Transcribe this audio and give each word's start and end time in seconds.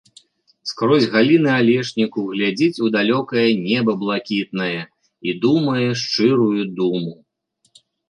Скрозь 0.69 1.03
галіны 1.15 1.51
алешніку 1.57 2.19
глядзіць 2.31 2.81
у 2.87 2.91
далёкае 2.97 3.45
неба 3.69 3.91
блакітнае 4.07 4.73
і 5.27 5.39
думае 5.47 5.87
шчырую 6.09 6.63
думу. 6.83 7.13